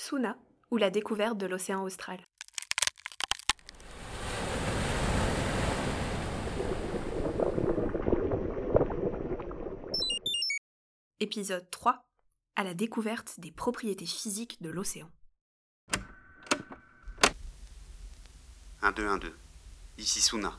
[0.00, 0.38] Suna
[0.70, 2.20] ou la découverte de l'océan austral.
[11.18, 12.00] Épisode 3
[12.54, 15.10] à la découverte des propriétés physiques de l'océan.
[18.82, 19.32] 1-2-1-2.
[19.98, 20.56] Ici Suna.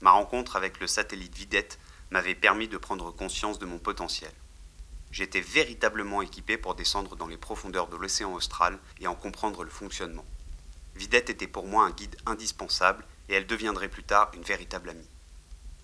[0.00, 1.78] Ma rencontre avec le satellite Vidette
[2.10, 4.32] m'avait permis de prendre conscience de mon potentiel.
[5.12, 9.68] J'étais véritablement équipé pour descendre dans les profondeurs de l'océan austral et en comprendre le
[9.68, 10.24] fonctionnement.
[10.96, 15.08] Vidette était pour moi un guide indispensable et elle deviendrait plus tard une véritable amie.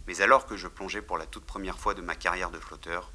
[0.07, 3.13] Mais alors que je plongeais pour la toute première fois de ma carrière de flotteur,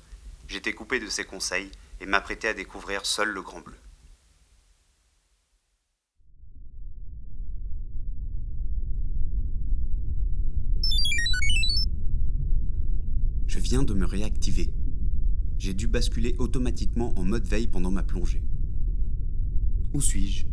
[0.47, 3.75] j'étais coupé de ses conseils et m'apprêtais à découvrir seul le Grand Bleu.
[13.47, 14.69] Je viens de me réactiver.
[15.63, 18.43] J'ai dû basculer automatiquement en mode veille pendant ma plongée.
[19.93, 20.45] Où suis-je?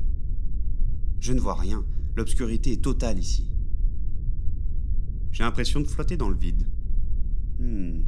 [1.19, 1.85] Je ne vois rien.
[2.15, 3.51] L'obscurité est totale ici.
[5.33, 6.65] J'ai l'impression de flotter dans le vide.
[7.59, 8.03] Hmm.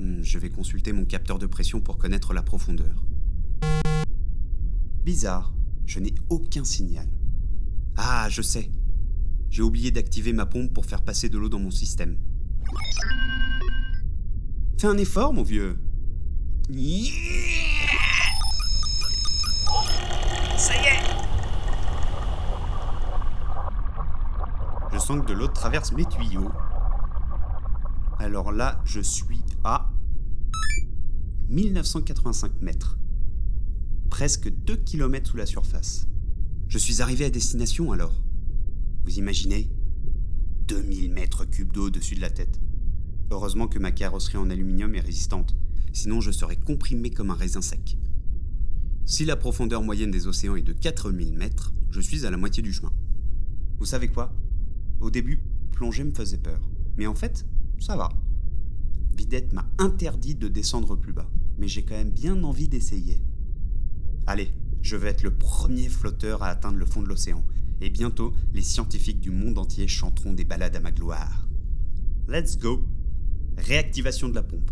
[0.00, 3.04] Hmm, je vais consulter mon capteur de pression pour connaître la profondeur.
[5.04, 5.54] Bizarre,
[5.86, 7.06] je n'ai aucun signal.
[7.96, 8.72] Ah, je sais.
[9.50, 12.18] J'ai oublié d'activer ma pompe pour faire passer de l'eau dans mon système.
[14.78, 15.78] Fais un effort, mon vieux.
[16.70, 17.06] Ça y
[20.84, 21.00] est
[24.92, 26.50] Je sens que de l'eau traverse mes tuyaux.
[28.18, 29.90] Alors là, je suis à
[31.48, 32.98] 1985 mètres.
[34.10, 36.06] Presque 2 km sous la surface.
[36.68, 38.12] Je suis arrivé à destination alors.
[39.04, 39.70] Vous imaginez?
[40.66, 42.60] 2000 mètres cubes d'eau au-dessus de la tête.
[43.30, 45.56] Heureusement que ma carrosserie en aluminium est résistante,
[45.92, 47.96] sinon je serais comprimé comme un raisin sec.
[49.04, 52.62] Si la profondeur moyenne des océans est de 4000 mètres, je suis à la moitié
[52.62, 52.92] du chemin.
[53.78, 54.34] Vous savez quoi?
[55.00, 55.40] Au début,
[55.72, 56.60] plonger me faisait peur.
[56.96, 57.46] Mais en fait,
[57.78, 58.10] ça va.
[59.16, 63.22] Vidette m'a interdit de descendre plus bas, mais j'ai quand même bien envie d'essayer.
[64.26, 67.44] Allez, je vais être le premier flotteur à atteindre le fond de l'océan,
[67.80, 71.48] et bientôt les scientifiques du monde entier chanteront des ballades à ma gloire.
[72.28, 72.84] Let's go
[73.66, 74.70] Réactivation de la pompe.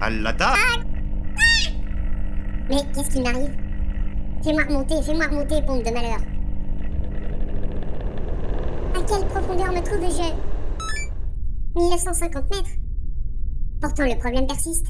[0.00, 0.56] À l'attaque
[2.68, 3.56] Mais qu'est-ce qui m'arrive?
[4.44, 6.20] Fais-moi remonter, fais-moi remonter, pompe de malheur.
[8.94, 10.34] À quelle profondeur me trouve-je
[11.74, 12.70] 1950 mètres
[13.80, 14.86] Pourtant, le problème persiste.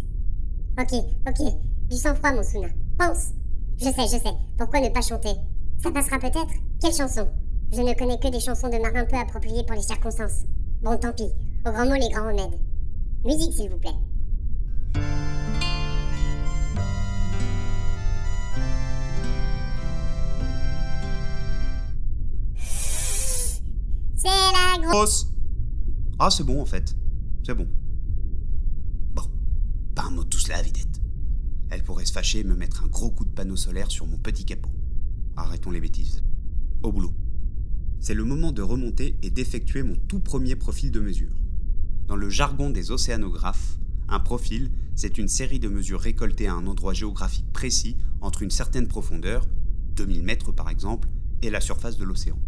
[0.79, 0.93] Ok,
[1.27, 1.53] ok,
[1.89, 2.69] du sang-froid, mon Suna.
[2.99, 3.33] Pense
[3.79, 4.35] Je sais, je sais.
[4.59, 5.35] Pourquoi ne pas chanter?
[5.83, 7.29] Ça passera peut-être Quelle chanson?
[7.73, 10.45] Je ne connais que des chansons de marins peu appropriées pour les circonstances.
[10.83, 11.31] Bon, tant pis.
[11.67, 12.59] Au grand mot, les grands remèdes.
[13.25, 13.91] Musique, s'il vous plaît.
[24.17, 25.27] C'est la grosse.
[26.19, 26.95] Ah, c'est bon en fait.
[27.45, 27.69] C'est bon.
[29.13, 29.25] Bon,
[29.95, 31.01] pas un mot de tout cela, Vidette.
[31.71, 34.19] Elle pourrait se fâcher et me mettre un gros coup de panneau solaire sur mon
[34.19, 34.71] petit capot.
[35.37, 36.23] Arrêtons les bêtises.
[36.83, 37.13] Au boulot.
[38.07, 41.35] C'est le moment de remonter et d'effectuer mon tout premier profil de mesure.
[42.07, 46.69] Dans le jargon des océanographes, un profil, c'est une série de mesures récoltées à un
[46.69, 49.49] endroit géographique précis entre une certaine profondeur,
[49.97, 51.09] 2000 mètres par exemple,
[51.43, 52.39] et la surface de l'océan.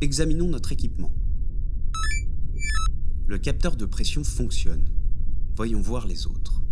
[0.00, 1.12] Examinons notre équipement.
[3.26, 4.88] Le capteur de pression fonctionne.
[5.56, 6.62] Voyons voir les autres.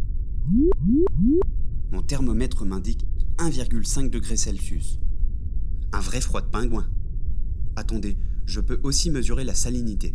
[1.91, 3.05] Mon thermomètre m'indique
[3.37, 4.99] 1,5 degrés Celsius.
[5.93, 6.89] Un vrai froid de pingouin.
[7.83, 8.17] Attendez,
[8.47, 10.15] je peux aussi mesurer la salinité.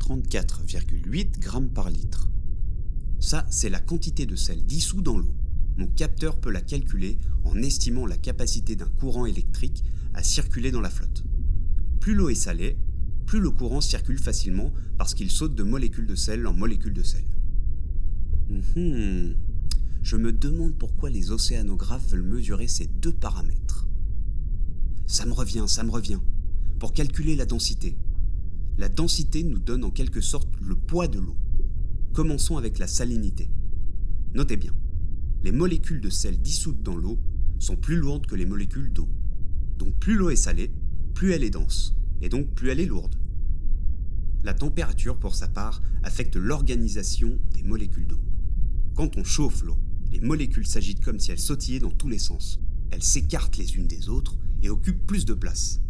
[0.00, 2.32] 34,8 grammes par litre.
[3.20, 5.36] Ça, c'est la quantité de sel dissous dans l'eau.
[5.78, 10.80] Mon capteur peut la calculer en estimant la capacité d'un courant électrique à circuler dans
[10.80, 11.22] la flotte.
[12.00, 12.76] Plus l'eau est salée,
[13.24, 17.04] plus le courant circule facilement parce qu'il saute de molécules de sel en molécules de
[17.04, 17.24] sel.
[18.50, 19.36] Mhm.
[20.02, 23.65] Je me demande pourquoi les océanographes veulent mesurer ces deux paramètres.
[25.06, 26.18] Ça me revient, ça me revient.
[26.80, 27.96] Pour calculer la densité.
[28.76, 31.36] La densité nous donne en quelque sorte le poids de l'eau.
[32.12, 33.48] Commençons avec la salinité.
[34.34, 34.74] Notez bien,
[35.44, 37.18] les molécules de sel dissoutes dans l'eau
[37.60, 39.08] sont plus lourdes que les molécules d'eau.
[39.78, 40.72] Donc plus l'eau est salée,
[41.14, 43.14] plus elle est dense, et donc plus elle est lourde.
[44.42, 48.20] La température, pour sa part, affecte l'organisation des molécules d'eau.
[48.94, 49.78] Quand on chauffe l'eau,
[50.10, 52.60] les molécules s'agitent comme si elles sautillaient dans tous les sens.
[52.90, 55.80] Elles s'écartent les unes des autres et occupent plus de place.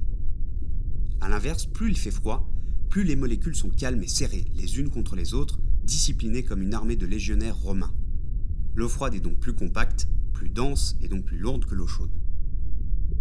[1.22, 2.52] A l'inverse, plus il fait froid,
[2.90, 6.74] plus les molécules sont calmes et serrées, les unes contre les autres, disciplinées comme une
[6.74, 7.94] armée de légionnaires romains.
[8.74, 12.10] L'eau froide est donc plus compacte, plus dense et donc plus lourde que l'eau chaude.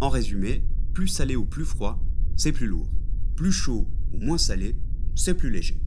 [0.00, 0.62] En résumé,
[0.92, 2.04] plus salé ou plus froid,
[2.36, 2.90] c'est plus lourd.
[3.34, 4.76] Plus chaud ou moins salé,
[5.14, 5.80] c'est plus léger.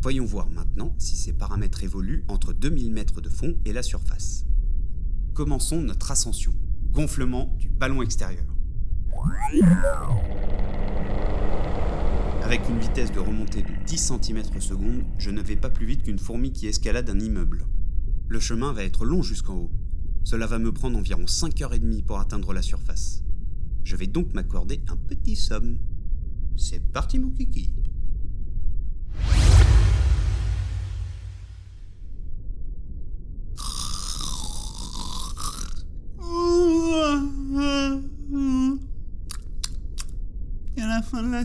[0.00, 4.46] Voyons voir maintenant si ces paramètres évoluent entre 2000 mètres de fond et la surface.
[5.32, 6.54] Commençons notre ascension.
[6.94, 8.44] Gonflement du ballon extérieur.
[12.44, 16.04] Avec une vitesse de remontée de 10 cm seconde, je ne vais pas plus vite
[16.04, 17.66] qu'une fourmi qui escalade un immeuble.
[18.28, 19.72] Le chemin va être long jusqu'en haut.
[20.22, 23.24] Cela va me prendre environ 5h30 pour atteindre la surface.
[23.82, 25.78] Je vais donc m'accorder un petit somme.
[26.56, 27.72] C'est parti mon kiki
[41.34, 41.44] la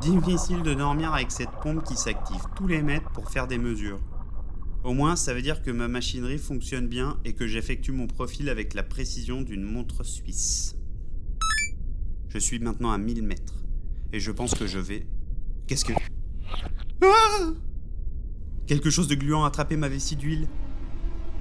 [0.00, 4.00] Difficile de dormir avec cette pompe qui s'active tous les mètres pour faire des mesures.
[4.82, 8.48] Au moins, ça veut dire que ma machinerie fonctionne bien et que j'effectue mon profil
[8.48, 10.74] avec la précision d'une montre suisse.
[12.28, 13.62] Je suis maintenant à 1000 mètres.
[14.12, 15.06] Et je pense que je vais...
[15.66, 15.92] Qu'est-ce que...
[17.02, 17.52] Ah
[18.66, 20.48] Quelque chose de gluant a attrapé ma vessie d'huile.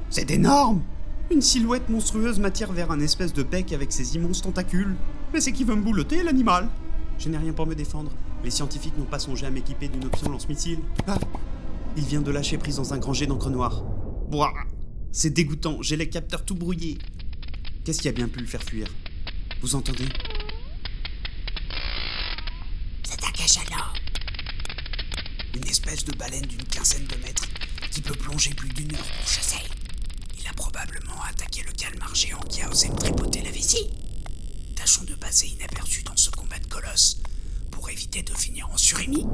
[0.10, 0.84] C'est énorme
[1.32, 4.96] Une silhouette monstrueuse m'attire vers un espèce de bec avec ses immenses tentacules.
[5.32, 6.68] Mais c'est qui veut me boulotter, l'animal?
[7.20, 8.12] Je n'ai rien pour me défendre.
[8.44, 10.80] Les scientifiques n'ont pas songé à m'équiper d'une option lance-missile.
[11.06, 11.20] Ah
[11.96, 13.84] Il vient de lâcher prise dans un grand jet d'encre noire.
[14.30, 14.54] Boah
[15.12, 16.98] C'est dégoûtant, j'ai les capteurs tout brouillés.
[17.84, 18.88] Qu'est-ce qui a bien pu le faire fuir?
[19.62, 20.06] Vous entendez?
[23.04, 23.94] C'est un cachalot.
[25.56, 27.48] Une espèce de baleine d'une quinzaine de mètres
[27.92, 29.60] qui peut plonger plus d'une heure pour chasser.
[30.80, 33.90] Probablement attaqué le calmar géant qui a osé me tripoter la vessie.
[34.78, 37.22] Tâchons de passer inaperçus dans ce combat de colosse
[37.70, 39.26] pour éviter de finir en surémie.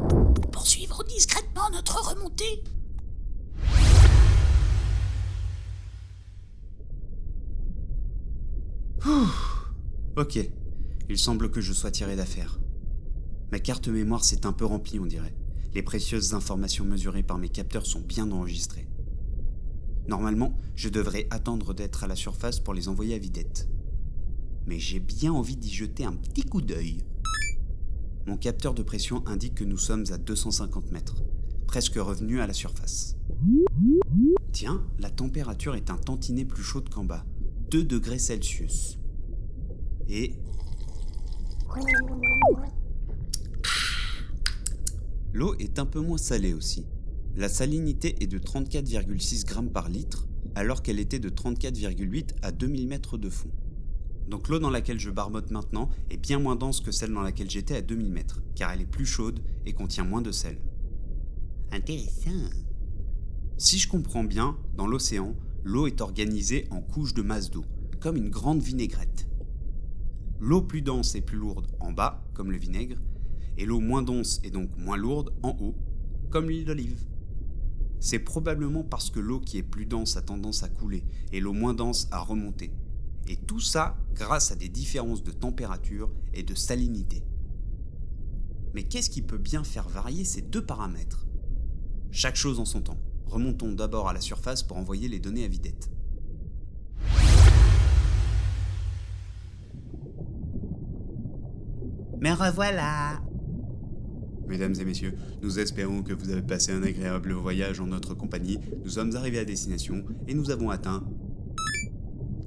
[0.52, 2.64] Poursuivre discrètement notre remontée.
[10.16, 10.40] Ok,
[11.10, 12.60] il semble que je sois tiré d'affaire.
[13.52, 15.36] Ma carte mémoire s'est un peu remplie, on dirait.
[15.76, 18.88] Les précieuses informations mesurées par mes capteurs sont bien enregistrées.
[20.08, 23.68] Normalement, je devrais attendre d'être à la surface pour les envoyer à vidette.
[24.68, 27.04] Mais j'ai bien envie d'y jeter un petit coup d'œil.
[28.28, 31.24] Mon capteur de pression indique que nous sommes à 250 mètres,
[31.68, 33.16] presque revenus à la surface.
[34.52, 37.26] Tiens, la température est un tantinet plus chaude qu'en bas,
[37.72, 38.98] 2 degrés Celsius.
[40.08, 40.34] Et
[45.34, 46.86] L'eau est un peu moins salée aussi.
[47.38, 52.88] La salinité est de 34,6 grammes par litre, alors qu'elle était de 34,8 à 2000
[52.88, 53.52] mètres de fond.
[54.30, 57.50] Donc l'eau dans laquelle je barbote maintenant est bien moins dense que celle dans laquelle
[57.50, 60.58] j'étais à 2000 mètres, car elle est plus chaude et contient moins de sel.
[61.74, 62.50] Intéressant.
[63.58, 65.36] Si je comprends bien, dans l'océan,
[65.66, 67.66] l'eau est organisée en couches de masse d'eau,
[68.00, 69.28] comme une grande vinaigrette.
[70.40, 72.98] L'eau plus dense et plus lourde en bas, comme le vinaigre,
[73.58, 75.76] et l'eau moins dense et donc moins lourde en haut,
[76.30, 77.06] comme l'huile d'olive.
[78.06, 81.54] C'est probablement parce que l'eau qui est plus dense a tendance à couler et l'eau
[81.54, 82.72] moins dense à remonter.
[83.28, 87.24] Et tout ça grâce à des différences de température et de salinité.
[88.76, 91.26] Mais qu'est-ce qui peut bien faire varier ces deux paramètres?
[92.12, 93.00] Chaque chose en son temps.
[93.26, 95.90] Remontons d'abord à la surface pour envoyer les données à vidette.
[102.22, 103.25] Me revoilà.
[104.48, 108.60] Mesdames et messieurs, nous espérons que vous avez passé un agréable voyage en notre compagnie.
[108.84, 111.04] Nous sommes arrivés à destination et nous avons atteint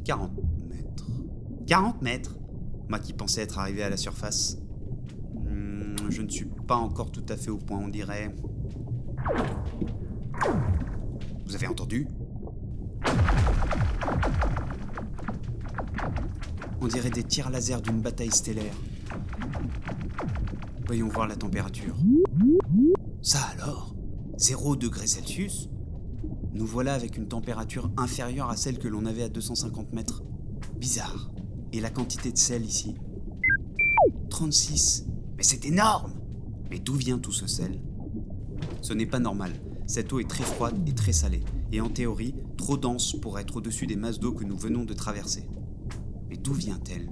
[0.05, 0.33] 40
[0.69, 1.07] mètres.
[1.67, 2.37] 40 mètres?
[2.89, 4.59] Moi qui pensais être arrivé à la surface.
[5.45, 8.35] Hmm, je ne suis pas encore tout à fait au point, on dirait.
[11.47, 12.07] Vous avez entendu?
[16.81, 18.75] On dirait des tirs laser d'une bataille stellaire.
[20.89, 21.95] Voyons voir la température.
[23.21, 23.95] Ça alors?
[24.39, 25.69] 0 degré Celsius?
[26.55, 30.25] Nous voilà avec une température inférieure à celle que l'on avait à 250 mètres.
[30.79, 31.31] Bizarre.
[31.75, 32.95] Et la quantité de sel ici?
[34.31, 35.09] 36.
[35.37, 36.15] Mais c'est énorme
[36.71, 37.83] Mais d'où vient tout ce sel?
[38.81, 39.53] Ce n'est pas normal.
[39.87, 43.57] Cette eau est très froide et très salée, et en théorie, trop dense pour être
[43.57, 45.51] au-dessus des masses d'eau que nous venons de traverser.
[46.31, 47.11] Mais d'où vient-elle?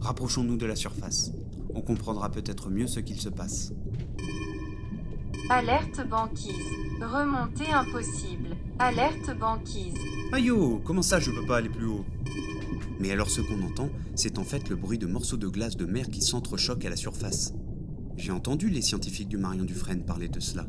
[0.00, 1.32] Rapprochons-nous de la surface.
[1.74, 3.72] On comprendra peut-être mieux ce qu'il se passe.
[5.50, 6.52] Alerte banquise.
[7.00, 8.56] Remontée impossible.
[8.78, 9.94] Alerte banquise.
[10.32, 12.04] Aïe oh, comment ça je peux pas aller plus haut?
[13.00, 15.86] Mais alors ce qu'on entend, c'est en fait le bruit de morceaux de glace de
[15.86, 17.54] mer qui s'entrechoquent à la surface.
[18.16, 20.66] J'ai entendu les scientifiques du Marion Dufresne parler de cela.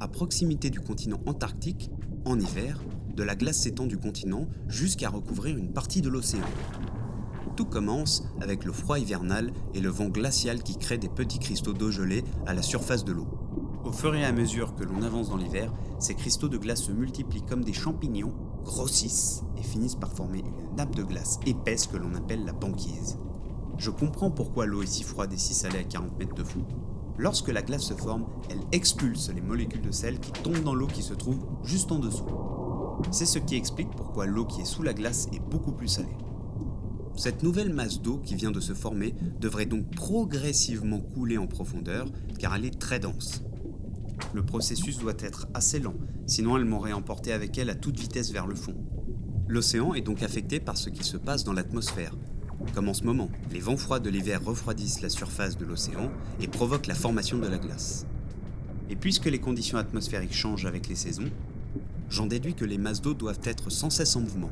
[0.00, 1.90] À proximité du continent antarctique,
[2.24, 2.80] en hiver,
[3.14, 6.46] de la glace s'étend du continent jusqu'à recouvrir une partie de l'océan.
[7.56, 11.72] Tout commence avec le froid hivernal et le vent glacial qui crée des petits cristaux
[11.72, 13.28] d'eau gelée à la surface de l'eau.
[13.84, 16.90] Au fur et à mesure que l'on avance dans l'hiver, ces cristaux de glace se
[16.90, 18.32] multiplient comme des champignons,
[18.64, 23.18] grossissent et finissent par former une nappe de glace épaisse que l'on appelle la banquise.
[23.78, 26.64] Je comprends pourquoi l'eau est si froide et si salée à 40 mètres de fond.
[27.18, 30.88] Lorsque la glace se forme, elle expulse les molécules de sel qui tombent dans l'eau
[30.88, 32.26] qui se trouve juste en dessous.
[33.12, 36.16] C'est ce qui explique pourquoi l'eau qui est sous la glace est beaucoup plus salée.
[37.16, 42.06] Cette nouvelle masse d'eau qui vient de se former devrait donc progressivement couler en profondeur
[42.38, 43.42] car elle est très dense.
[44.32, 45.94] Le processus doit être assez lent,
[46.26, 48.74] sinon elle m'aurait emporté avec elle à toute vitesse vers le fond.
[49.46, 52.16] L'océan est donc affecté par ce qui se passe dans l'atmosphère.
[52.74, 56.48] Comme en ce moment, les vents froids de l'hiver refroidissent la surface de l'océan et
[56.48, 58.06] provoquent la formation de la glace.
[58.90, 61.30] Et puisque les conditions atmosphériques changent avec les saisons,
[62.08, 64.50] j'en déduis que les masses d'eau doivent être sans cesse en mouvement.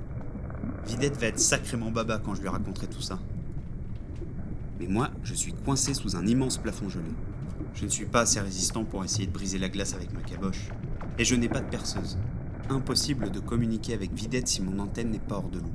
[0.86, 3.18] Vidette va être sacrément baba quand je lui raconterai tout ça.
[4.80, 7.10] Mais moi, je suis coincé sous un immense plafond gelé.
[7.74, 10.68] Je ne suis pas assez résistant pour essayer de briser la glace avec ma caboche.
[11.18, 12.18] Et je n'ai pas de perceuse.
[12.68, 15.72] Impossible de communiquer avec Vidette si mon antenne n'est pas hors de l'eau.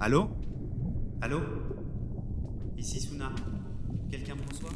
[0.00, 0.30] Allô?
[1.20, 1.40] Allô?
[2.76, 3.32] Ici Suna.
[4.10, 4.70] Quelqu'un me reçoit?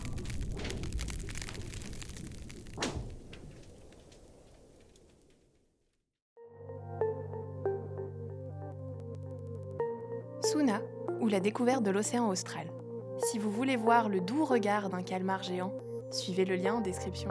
[11.20, 12.66] Ou la découverte de l'océan austral.
[13.18, 15.72] Si vous voulez voir le doux regard d'un calmar géant,
[16.10, 17.30] suivez le lien en description.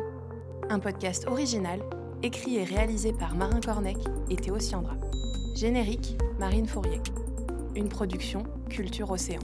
[0.70, 1.82] Un podcast original,
[2.22, 3.98] écrit et réalisé par Marin Cornec
[4.30, 4.96] et Théo Siandra.
[5.56, 7.02] Générique, Marine Fourier.
[7.76, 9.42] Une production Culture Océan.